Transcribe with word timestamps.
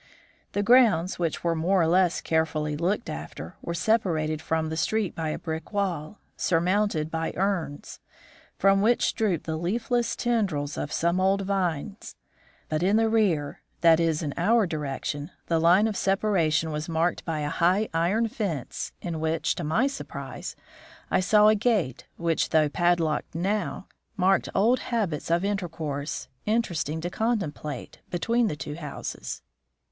The 0.53 0.63
grounds 0.63 1.19
which, 1.19 1.43
were 1.43 1.53
more 1.53 1.79
or 1.83 1.85
less 1.85 2.21
carefully 2.21 2.75
looked 2.75 3.07
after, 3.07 3.53
were 3.61 3.75
separated 3.75 4.41
from 4.41 4.69
the 4.69 4.75
street 4.75 5.13
by 5.13 5.29
a 5.29 5.37
brick 5.37 5.71
wall, 5.71 6.17
surmounted 6.35 7.11
by 7.11 7.33
urns, 7.35 7.99
from 8.57 8.81
which 8.81 9.13
drooped 9.13 9.43
the 9.45 9.57
leafless 9.57 10.15
tendrils 10.15 10.75
of 10.75 10.91
some 10.91 11.19
old 11.21 11.41
vines; 11.41 12.15
but 12.67 12.81
in 12.81 12.95
the 12.97 13.09
rear, 13.09 13.61
that 13.81 13.99
is, 13.99 14.23
in 14.23 14.33
our 14.37 14.65
direction, 14.65 15.29
the 15.45 15.59
line 15.59 15.85
of 15.85 15.95
separation 15.95 16.71
was 16.71 16.89
marked 16.89 17.23
by 17.23 17.41
a 17.41 17.49
high 17.49 17.87
iron 17.93 18.27
fence, 18.27 18.93
in 19.03 19.19
which, 19.19 19.53
to 19.53 19.63
my 19.63 19.85
surprise, 19.85 20.55
I 21.11 21.19
saw 21.19 21.47
a 21.47 21.53
gate, 21.53 22.07
which, 22.17 22.49
though 22.49 22.69
padlocked 22.69 23.35
now, 23.35 23.85
marked 24.17 24.49
old 24.55 24.79
habits 24.79 25.29
of 25.29 25.45
intercourse, 25.45 26.27
interesting 26.47 27.01
to 27.01 27.11
contemplate, 27.11 27.99
between 28.09 28.47
the 28.47 28.55
two 28.55 28.73
houses. 28.77 29.43